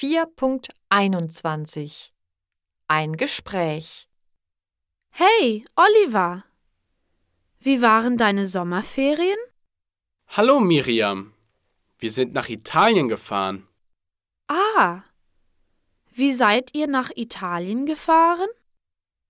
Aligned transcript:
4.21 0.00 2.10
Ein 2.86 3.16
Gespräch 3.16 4.08
Hey, 5.10 5.64
Oliver. 5.74 6.44
Wie 7.58 7.82
waren 7.82 8.16
deine 8.16 8.46
Sommerferien? 8.46 9.40
Hallo 10.28 10.60
Miriam. 10.60 11.34
Wir 11.98 12.12
sind 12.12 12.32
nach 12.32 12.48
Italien 12.48 13.08
gefahren. 13.08 13.66
Ah. 14.46 15.02
Wie 16.12 16.32
seid 16.32 16.76
ihr 16.76 16.86
nach 16.86 17.10
Italien 17.16 17.84
gefahren? 17.84 18.50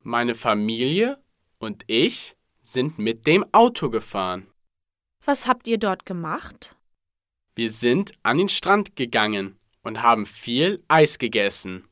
Meine 0.04 0.34
Familie 0.34 1.18
und 1.58 1.82
ich 1.86 2.36
sind 2.60 2.98
mit 2.98 3.26
dem 3.26 3.42
Auto 3.54 3.88
gefahren. 3.88 4.52
Was 5.24 5.46
habt 5.46 5.66
ihr 5.66 5.78
dort 5.78 6.04
gemacht? 6.04 6.76
Wir 7.54 7.72
sind 7.72 8.12
an 8.22 8.36
den 8.36 8.50
Strand 8.50 8.96
gegangen 8.96 9.57
und 9.88 10.02
haben 10.02 10.26
viel 10.26 10.84
Eis 10.86 11.18
gegessen. 11.18 11.88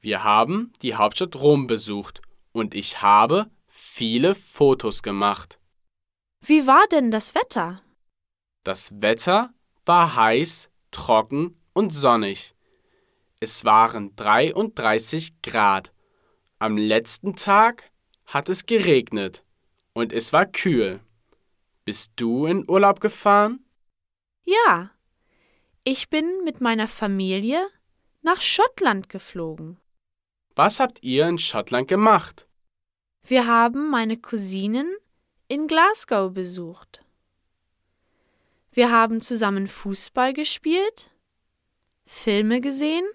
Wir 0.00 0.22
haben 0.22 0.72
die 0.82 0.94
Hauptstadt 0.94 1.34
Rom 1.34 1.66
besucht 1.66 2.22
und 2.52 2.76
ich 2.76 3.02
habe 3.02 3.50
viele 3.66 4.36
Fotos 4.36 5.02
gemacht. 5.02 5.58
Wie 6.40 6.68
war 6.68 6.86
denn 6.86 7.10
das 7.10 7.34
Wetter? 7.34 7.82
Das 8.62 9.02
Wetter 9.02 9.52
war 9.84 10.14
heiß, 10.14 10.70
trocken 10.92 11.60
und 11.72 11.90
sonnig. 11.90 12.54
Es 13.40 13.64
waren 13.64 14.14
33 14.14 15.42
Grad. 15.42 15.92
Am 16.60 16.76
letzten 16.76 17.34
Tag 17.34 17.90
hat 18.26 18.48
es 18.48 18.64
geregnet 18.64 19.44
und 19.92 20.12
es 20.12 20.32
war 20.32 20.46
kühl. 20.46 21.00
Bist 21.84 22.12
du 22.14 22.46
in 22.46 22.64
Urlaub 22.70 23.00
gefahren? 23.00 23.64
Ja. 24.44 24.92
Ich 25.92 26.08
bin 26.08 26.44
mit 26.44 26.60
meiner 26.60 26.86
Familie 26.86 27.68
nach 28.22 28.40
Schottland 28.40 29.08
geflogen. 29.08 29.76
Was 30.54 30.78
habt 30.78 31.02
ihr 31.02 31.26
in 31.26 31.36
Schottland 31.36 31.88
gemacht? 31.88 32.46
Wir 33.26 33.48
haben 33.48 33.90
meine 33.90 34.16
Cousinen 34.16 34.88
in 35.48 35.66
Glasgow 35.66 36.32
besucht. 36.32 37.04
Wir 38.70 38.92
haben 38.92 39.20
zusammen 39.20 39.66
Fußball 39.66 40.32
gespielt, 40.32 41.10
Filme 42.06 42.60
gesehen 42.60 43.08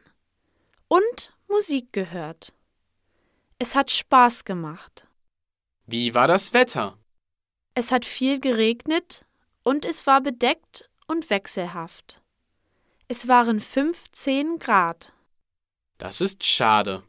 und 0.89 1.33
Musik 1.47 1.93
gehört. 1.93 2.51
Es 3.57 3.73
hat 3.73 3.89
Spaß 3.89 4.43
gemacht. 4.43 5.07
Wie 5.85 6.13
war 6.13 6.27
das 6.27 6.51
Wetter? 6.51 6.97
Es 7.73 7.93
hat 7.93 8.03
viel 8.03 8.41
geregnet 8.41 9.25
und 9.63 9.85
es 9.85 10.05
war 10.05 10.19
bedeckt 10.19 10.89
und 11.07 11.29
wechselhaft. 11.29 12.21
Es 13.07 13.27
waren 13.27 13.59
15 13.59 14.57
Grad. 14.57 15.13
Das 15.99 16.21
ist 16.21 16.43
schade. 16.43 17.03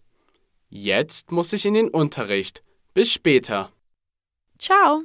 Jetzt 0.69 1.33
muss 1.33 1.55
ich 1.55 1.65
in 1.65 1.73
den 1.73 1.89
Unterricht. 1.89 2.63
Bis 2.93 3.11
später. 3.11 3.73
Ciao. 4.59 5.05